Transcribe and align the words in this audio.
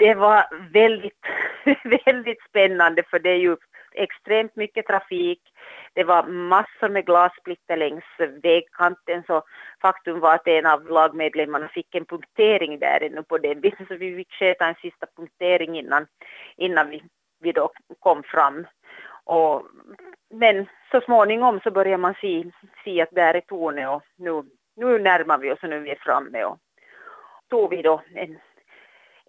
Det 0.00 0.14
var 0.14 0.46
väldigt, 0.72 1.26
väldigt 2.04 2.42
spännande 2.48 3.02
för 3.02 3.18
det 3.18 3.30
är 3.30 3.38
ju 3.38 3.56
extremt 3.94 4.56
mycket 4.56 4.86
trafik. 4.86 5.40
Det 5.94 6.04
var 6.04 6.26
massor 6.26 6.88
med 6.88 7.06
glassplitter 7.06 7.76
längs 7.76 8.04
vägkanten 8.42 9.22
så 9.26 9.42
faktum 9.82 10.20
var 10.20 10.34
att 10.34 10.48
en 10.48 10.66
av 10.66 10.90
lagmedlemmarna 10.90 11.68
fick 11.68 11.94
en 11.94 12.04
punktering 12.04 12.78
där 12.78 13.02
ännu 13.02 13.22
på 13.22 13.38
den 13.38 13.60
biten 13.60 13.86
så 13.86 13.96
vi 13.96 14.16
fick 14.16 14.32
sköta 14.32 14.66
en 14.66 14.74
sista 14.74 15.06
punktering 15.16 15.78
innan, 15.78 16.06
innan 16.56 16.90
vi, 16.90 17.02
vi 17.40 17.52
då 17.52 17.72
kom 17.98 18.22
fram. 18.22 18.66
Och, 19.24 19.62
men 20.30 20.66
så 20.90 21.00
småningom 21.00 21.60
så 21.60 21.70
börjar 21.70 21.98
man 21.98 22.14
se, 22.20 22.50
se 22.84 23.02
att 23.02 23.10
där 23.12 23.34
är 23.34 23.40
tornet 23.40 23.88
och 23.88 24.02
nu, 24.16 24.42
nu 24.76 24.98
närmar 24.98 25.38
vi 25.38 25.52
oss 25.52 25.62
och 25.62 25.68
nu 25.68 25.76
är 25.76 25.80
vi 25.80 25.96
framme 25.96 26.44
och 26.44 26.58
tog 27.50 27.70
vi 27.70 27.82
då 27.82 28.02
en 28.14 28.38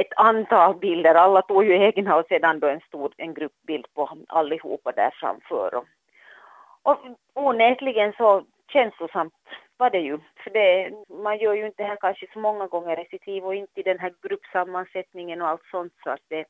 ett 0.00 0.12
antal 0.16 0.74
bilder. 0.76 1.14
Alla 1.14 1.42
tog 1.42 1.64
ju 1.64 1.84
egna 1.84 2.16
och 2.16 2.26
sedan 2.28 2.60
då 2.60 2.66
en 2.66 2.80
stor 2.80 3.12
en 3.16 3.34
gruppbild 3.34 3.86
på 3.94 4.10
allihopa 4.28 4.92
där 4.92 5.10
framför. 5.20 5.74
Och, 5.74 5.84
och 6.82 6.98
onekligen 7.34 8.12
så 8.12 8.42
känslosamt 8.72 9.34
var 9.76 9.90
det 9.90 9.98
ju. 9.98 10.18
För 10.44 10.50
det, 10.50 10.90
man 11.22 11.38
gör 11.38 11.54
ju 11.54 11.66
inte 11.66 11.82
det 11.82 11.88
här 11.88 11.96
kanske 12.00 12.26
så 12.32 12.38
många 12.38 12.66
gånger 12.66 13.00
i 13.00 13.08
sitt 13.08 13.26
liv 13.26 13.44
och 13.44 13.54
inte 13.54 13.80
i 13.80 13.82
den 13.82 13.98
här 13.98 14.14
gruppsammansättningen 14.22 15.42
och 15.42 15.48
allt 15.48 15.66
sånt 15.70 15.92
så 16.04 16.10
att 16.10 16.24
det, 16.28 16.44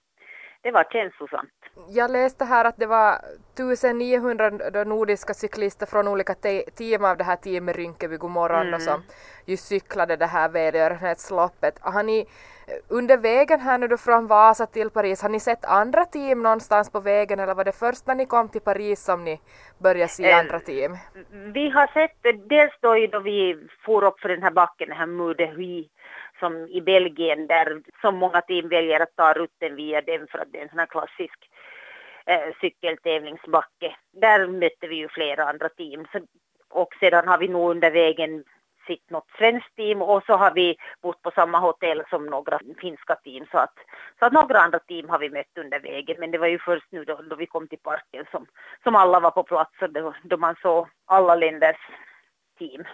det 0.63 0.71
var 0.71 0.85
känslosamt. 0.93 1.51
Jag 1.89 2.11
läste 2.11 2.45
här 2.45 2.65
att 2.65 2.77
det 2.77 2.87
var 2.87 3.13
1900 3.53 4.85
nordiska 4.85 5.35
cyklister 5.35 5.87
från 5.87 6.09
olika 6.09 6.35
team 6.79 7.05
av 7.05 7.17
det 7.17 7.25
här 7.25 7.37
teamet 7.37 7.77
Rinkeby 7.77 8.17
Godmorgon 8.17 8.69
mm. 8.69 8.81
som 8.81 9.03
just 9.47 9.65
cyklade 9.65 10.17
det 10.17 10.27
här 10.27 10.49
välgörenhetsloppet. 10.49 11.79
Har 11.81 12.03
ni 12.03 12.27
under 12.89 13.17
vägen 13.17 13.61
här 13.61 13.79
nu 13.79 13.89
då 13.89 13.97
från 13.97 14.27
Vasa 14.27 14.67
till 14.67 14.91
Paris, 14.91 15.23
har 15.23 15.29
ni 15.29 15.41
sett 15.41 15.65
andra 15.65 16.05
team 16.05 16.43
någonstans 16.43 16.93
på 16.93 17.01
vägen 17.01 17.41
eller 17.41 17.55
var 17.55 17.65
det 17.65 17.73
först 17.73 18.07
när 18.07 18.15
ni 18.15 18.27
kom 18.27 18.49
till 18.49 18.61
Paris 18.61 19.05
som 19.05 19.25
ni 19.25 19.41
började 19.79 20.09
se 20.09 20.31
eh, 20.31 20.39
andra 20.39 20.61
team? 20.61 20.97
Vi 21.53 21.71
har 21.71 21.87
sett 21.87 22.49
dels 22.49 22.73
då 22.81 23.07
då 23.13 23.21
vi 23.21 23.57
for 23.85 24.05
upp 24.05 24.21
för 24.21 24.29
den 24.29 24.43
här 24.43 24.51
backen, 24.51 24.89
den 24.89 24.99
här 24.99 25.07
Moudehui 25.07 25.89
som 26.41 26.69
i 26.69 26.81
Belgien 26.81 27.47
där 27.47 27.83
så 28.01 28.11
många 28.11 28.41
team 28.41 28.69
väljer 28.69 29.01
att 29.01 29.17
ta 29.17 29.33
rutten 29.33 29.77
via 29.77 30.01
den 30.01 30.27
för 30.27 30.39
att 30.39 30.53
det 30.53 30.59
är 30.59 30.63
en 30.63 30.69
sån 30.69 30.79
här 30.79 30.87
klassisk 30.87 31.51
eh, 32.27 32.55
cykeltävlingsbacke. 32.61 33.97
Där 34.13 34.47
mötte 34.47 34.87
vi 34.89 34.97
ju 34.97 35.09
flera 35.09 35.45
andra 35.45 35.69
team. 35.69 36.07
Så, 36.13 36.21
och 36.71 36.95
sedan 37.01 37.29
har 37.29 37.39
vi 37.39 37.49
nog 37.49 37.71
under 37.71 37.91
vägen 37.91 38.45
sitt 38.89 39.11
något 39.11 39.31
svenskt 39.39 39.77
team 39.77 40.03
och 40.03 40.23
så 40.27 40.33
har 40.37 40.53
vi 40.55 40.77
bott 41.03 41.23
på 41.23 41.31
samma 41.31 41.59
hotell 41.59 42.03
som 42.11 42.27
några 42.27 42.61
finska 42.81 43.15
team 43.15 43.47
så 43.51 43.59
att, 43.59 43.77
så 44.19 44.27
att 44.27 44.33
några 44.33 44.59
andra 44.61 44.79
team 44.79 45.09
har 45.09 45.19
vi 45.19 45.31
mött 45.31 45.59
under 45.59 45.81
vägen 45.81 46.17
men 46.19 46.31
det 46.31 46.39
var 46.39 46.47
ju 46.47 46.59
först 46.59 46.87
nu 46.91 47.05
då, 47.05 47.21
då 47.31 47.37
vi 47.37 47.47
kom 47.47 47.69
till 47.69 47.79
parken 47.79 48.25
som, 48.31 48.47
som 48.83 48.97
alla 48.97 49.21
var 49.21 49.31
på 49.31 49.43
plats 49.43 49.83
och 49.83 49.93
då, 49.93 50.15
då 50.23 50.37
man 50.37 50.57
såg 50.63 50.89
alla 51.07 51.35
länders 51.35 51.81
team. 52.59 52.85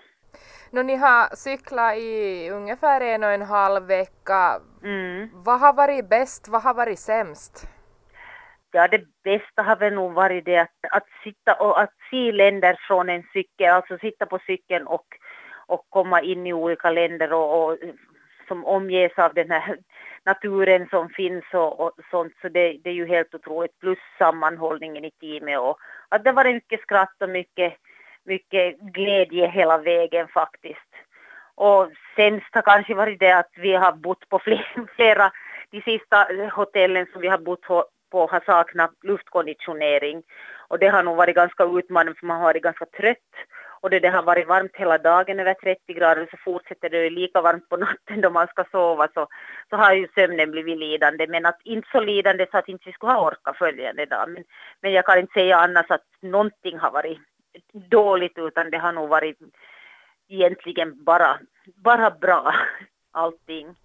Nå, 0.70 0.82
ni 0.82 0.96
har 0.96 1.36
cyklat 1.36 1.96
i 1.96 2.50
ungefär 2.50 3.00
en 3.00 3.24
och 3.24 3.30
en 3.30 3.42
halv 3.42 3.86
vecka. 3.86 4.60
Mm. 4.82 5.30
Vad 5.32 5.60
har 5.60 5.72
varit 5.72 6.08
bäst, 6.08 6.48
vad 6.48 6.62
har 6.62 6.74
varit 6.74 6.98
sämst? 6.98 7.68
Ja, 8.76 8.88
det 8.88 9.02
bästa 9.24 9.62
har 9.62 9.76
väl 9.76 9.94
nog 9.94 10.12
varit 10.12 10.44
det 10.44 10.58
att, 10.58 10.78
att 10.90 11.06
sitta 11.24 11.54
och 11.54 11.80
att 11.80 11.92
se 12.10 12.32
länder 12.32 12.76
från 12.88 13.08
en 13.08 13.22
cykel, 13.32 13.70
alltså 13.70 13.98
sitta 13.98 14.26
på 14.26 14.38
cykeln 14.46 14.86
och, 14.86 15.06
och 15.66 15.86
komma 15.90 16.20
in 16.20 16.46
i 16.46 16.52
olika 16.52 16.90
länder 16.90 17.32
och, 17.32 17.64
och 17.64 17.78
som 18.48 18.64
omges 18.64 19.18
av 19.18 19.34
den 19.34 19.50
här 19.50 19.76
naturen 20.24 20.88
som 20.90 21.08
finns 21.08 21.44
och, 21.52 21.80
och 21.80 21.92
sånt, 22.10 22.32
så 22.42 22.48
det, 22.48 22.78
det, 22.84 22.90
är 22.90 22.94
ju 22.94 23.06
helt 23.06 23.34
otroligt. 23.34 23.80
Plus 23.80 23.98
sammanhållningen 24.18 25.04
i 25.04 25.10
teamet 25.10 25.58
och 25.58 25.78
att 26.08 26.24
det 26.24 26.32
var 26.32 26.44
mycket 26.44 26.80
skratt 26.80 27.22
och 27.22 27.28
mycket 27.28 27.74
mycket 28.24 28.78
glädje 28.78 29.48
hela 29.48 29.78
vägen 29.78 30.28
faktiskt. 30.28 30.90
Och 31.54 31.90
sämst 32.16 32.48
har 32.52 32.62
kanske 32.62 32.94
varit 32.94 33.20
det 33.20 33.32
att 33.32 33.50
vi 33.56 33.74
har 33.74 33.92
bott 33.92 34.28
på 34.28 34.38
flera, 34.96 35.32
de 35.70 35.80
sista 35.82 36.26
hotellen 36.54 37.06
som 37.12 37.20
vi 37.20 37.28
har 37.28 37.38
bott 37.38 37.66
på 38.10 38.26
har 38.26 38.42
saknat 38.46 38.90
luftkonditionering. 39.02 40.22
Och 40.68 40.78
det 40.78 40.88
har 40.88 41.02
nog 41.02 41.16
varit 41.16 41.36
ganska 41.36 41.64
utmanande 41.64 42.18
för 42.18 42.26
man 42.26 42.36
har 42.36 42.44
varit 42.44 42.62
ganska 42.62 42.86
trött. 42.86 43.32
Och 43.84 43.90
det, 43.90 44.00
det 44.00 44.10
har 44.10 44.22
varit 44.22 44.48
varmt 44.48 44.76
hela 44.76 44.98
dagen, 44.98 45.40
över 45.40 45.54
30 45.54 45.94
grader, 45.94 46.28
så 46.30 46.36
fortsätter 46.44 46.90
det 46.90 47.10
lika 47.10 47.40
varmt 47.40 47.68
på 47.68 47.76
natten 47.76 48.20
då 48.20 48.30
man 48.30 48.46
ska 48.46 48.64
sova 48.70 49.08
så, 49.14 49.26
så 49.70 49.76
har 49.76 49.92
ju 49.92 50.08
sömnen 50.14 50.50
blivit 50.50 50.78
lidande. 50.78 51.26
Men 51.26 51.46
att 51.46 51.60
inte 51.64 51.88
så 51.92 52.00
lidande 52.00 52.46
så 52.50 52.58
att 52.58 52.68
inte 52.68 52.82
vi 52.86 52.92
skulle 52.92 53.12
ha 53.12 53.30
orkat 53.30 53.56
följande 53.56 54.06
dag. 54.06 54.28
Men, 54.28 54.44
men 54.80 54.92
jag 54.92 55.06
kan 55.06 55.18
inte 55.18 55.32
säga 55.32 55.56
annars 55.56 55.90
att 55.90 56.04
någonting 56.20 56.78
har 56.78 56.90
varit 56.90 57.18
dåligt 57.72 58.38
utan 58.38 58.70
det 58.70 58.78
har 58.78 58.92
nog 58.92 59.08
varit 59.08 59.38
egentligen 60.28 61.04
bara, 61.04 61.38
bara 61.84 62.10
bra 62.10 62.54
allting. 63.12 63.76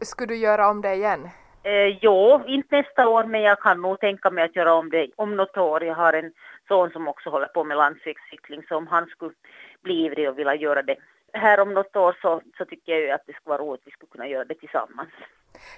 Skulle 0.00 0.34
du 0.34 0.36
göra 0.36 0.68
om 0.70 0.80
det 0.80 0.94
igen? 0.94 1.28
Eh, 1.64 1.98
jo, 2.00 2.42
inte 2.46 2.76
nästa 2.76 3.08
år 3.08 3.24
men 3.24 3.42
jag 3.42 3.60
kan 3.60 3.82
nog 3.82 4.00
tänka 4.00 4.30
mig 4.30 4.44
att 4.44 4.56
göra 4.56 4.74
om 4.74 4.90
det 4.90 5.10
om 5.16 5.36
något 5.36 5.56
år. 5.56 5.84
Jag 5.84 5.94
har 5.94 6.12
en 6.12 6.32
son 6.68 6.90
som 6.90 7.08
också 7.08 7.30
håller 7.30 7.46
på 7.46 7.64
med 7.64 7.76
landsvägscykling 7.76 8.62
så 8.68 8.76
om 8.76 8.86
han 8.86 9.06
skulle 9.06 9.34
bli 9.82 10.04
ivrig 10.04 10.28
och 10.28 10.38
vilja 10.38 10.54
göra 10.54 10.82
det 10.82 10.96
här 11.32 11.60
om 11.60 11.74
något 11.74 11.96
år 11.96 12.16
så, 12.22 12.40
så 12.58 12.64
tycker 12.64 12.92
jag 12.92 13.00
ju 13.00 13.10
att 13.10 13.26
det 13.26 13.32
skulle 13.32 13.56
vara 13.56 13.62
roligt 13.62 13.80
att 13.80 13.86
vi 13.86 13.90
skulle 13.90 14.10
kunna 14.10 14.26
göra 14.28 14.44
det 14.44 14.54
tillsammans. 14.54 15.10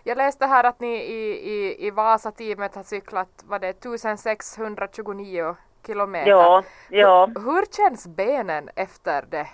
Jag 0.05 0.19
läste 0.19 0.47
här 0.47 0.65
att 0.65 0.81
ni 0.81 0.97
i, 0.97 1.51
i, 1.53 1.87
i 1.87 1.91
Vasa-teamet 1.91 2.75
har 2.75 2.83
cyklat, 2.83 3.45
var 3.45 3.59
det 3.59 3.69
1629 3.69 5.57
kilometer. 5.87 6.31
Ja, 6.31 6.63
ja. 6.91 7.27
Hur, 7.27 7.41
hur 7.41 7.65
känns 7.77 8.17
benen 8.17 8.69
efter 8.77 9.25
det? 9.31 9.47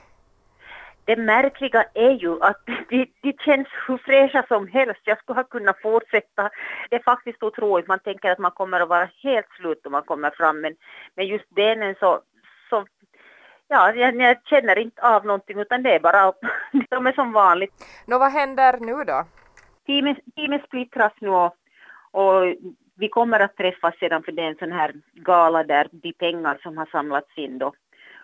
Det 1.04 1.16
märkliga 1.16 1.84
är 1.94 2.10
ju 2.10 2.42
att 2.42 2.60
de, 2.88 3.06
de 3.22 3.32
känns 3.32 3.68
hur 3.86 3.98
fräscha 3.98 4.44
som 4.48 4.68
helst. 4.68 5.00
Jag 5.04 5.18
skulle 5.18 5.38
ha 5.38 5.44
kunnat 5.44 5.80
fortsätta. 5.82 6.50
Det 6.90 6.96
är 6.96 7.02
faktiskt 7.02 7.42
otroligt. 7.42 7.88
Man 7.88 7.98
tänker 7.98 8.30
att 8.30 8.38
man 8.38 8.50
kommer 8.50 8.80
att 8.80 8.88
vara 8.88 9.08
helt 9.22 9.48
slut 9.60 9.86
om 9.86 9.92
man 9.92 10.02
kommer 10.02 10.30
fram. 10.30 10.60
Men, 10.60 10.76
men 11.14 11.26
just 11.26 11.48
benen 11.50 11.94
så, 12.00 12.20
så 12.70 12.86
ja, 13.68 13.92
jag, 13.94 14.20
jag 14.20 14.36
känner 14.44 14.78
inte 14.78 15.02
av 15.02 15.26
någonting 15.26 15.60
utan 15.60 15.82
det 15.82 15.94
är 15.94 16.00
bara, 16.00 16.32
de 16.90 17.06
är 17.06 17.12
som 17.12 17.32
vanligt. 17.32 17.72
Nå, 18.06 18.18
vad 18.18 18.32
händer 18.32 18.78
nu 18.80 19.04
då? 19.04 19.24
Teamet, 19.86 20.18
teamet 20.36 20.64
splittras 20.64 21.12
nu 21.20 21.28
och, 21.28 21.56
och 22.10 22.54
vi 22.94 23.08
kommer 23.08 23.40
att 23.40 23.56
träffas 23.56 23.98
sedan 23.98 24.22
för 24.22 24.32
det 24.32 24.42
är 24.42 24.48
en 24.48 24.58
sån 24.58 24.72
här 24.72 24.92
gala 25.12 25.64
där 25.64 25.88
de 25.92 26.12
pengar 26.12 26.58
som 26.62 26.78
har 26.78 26.86
samlats 26.86 27.38
in 27.38 27.58
då 27.58 27.72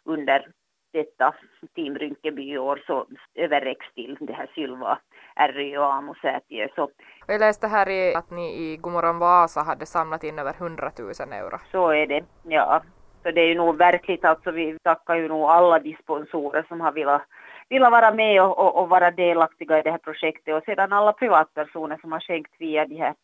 under 0.05 0.47
detta 0.93 1.35
Team 1.75 1.99
Rynkeby 1.99 2.53
i 2.53 2.59
år 2.59 2.83
så 2.87 3.07
överräcks 3.35 3.95
till 3.95 4.17
det 4.21 4.33
här 4.33 4.51
Sylva, 4.55 4.99
RY 5.37 5.77
och 5.77 5.95
Amo 5.95 6.15
Sätiö. 6.15 6.69
Så 6.75 6.91
jag 7.27 7.41
läste 7.41 7.67
här 7.67 7.89
i 7.89 8.15
att 8.15 8.31
ni 8.31 8.47
i 8.47 8.77
Gomorron 8.77 9.19
Vasa 9.19 9.61
hade 9.61 9.87
samlat 9.87 10.25
in 10.25 10.39
över 10.39 10.55
100 10.55 10.91
000 10.99 11.09
euro. 11.33 11.59
Så 11.73 11.89
är 11.91 12.07
det, 12.07 12.25
ja. 12.43 12.83
Så 13.23 13.31
det 13.31 13.41
är 13.41 13.49
ju 13.49 13.55
nog 13.55 13.77
verkligt 13.77 14.25
alltså, 14.25 14.51
vi 14.51 14.79
tackar 14.83 15.15
ju 15.15 15.29
nog 15.29 15.43
alla 15.43 15.79
de 15.79 15.97
sponsorer 16.03 16.65
som 16.69 16.81
har 16.81 16.93
velat, 16.93 17.23
velat 17.69 17.93
vara 17.93 18.15
med 18.15 18.43
och, 18.43 18.59
och, 18.59 18.83
och 18.83 18.89
vara 18.89 19.11
delaktiga 19.11 19.79
i 19.79 19.83
det 19.83 19.91
här 19.91 19.99
projektet 19.99 20.55
och 20.55 20.65
sedan 20.65 20.93
alla 20.93 21.13
privatpersoner 21.13 21.99
som 22.01 22.13
har 22.13 22.21
skänkt 22.21 22.53
via 22.59 22.87
de 22.87 22.97
här 22.97 23.15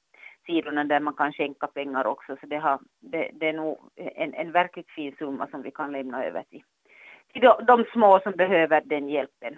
sidorna 0.46 0.84
där 0.84 1.00
man 1.00 1.14
kan 1.14 1.32
skänka 1.32 1.66
pengar 1.66 2.06
också. 2.06 2.36
Så 2.40 2.46
det, 2.46 2.56
har, 2.56 2.78
det, 3.00 3.30
det 3.32 3.48
är 3.48 3.52
nog 3.52 3.78
en, 3.96 4.34
en 4.34 4.52
verkligt 4.52 4.90
fin 4.90 5.14
summa 5.18 5.46
som 5.46 5.62
vi 5.62 5.70
kan 5.70 5.92
lämna 5.92 6.24
över 6.24 6.42
till 6.42 6.62
de, 7.40 7.64
de 7.66 7.84
små 7.92 8.20
som 8.20 8.32
behöver 8.32 8.82
den 8.84 9.08
hjälpen. 9.08 9.56